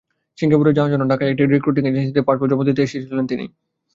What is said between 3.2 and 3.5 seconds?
তিনি।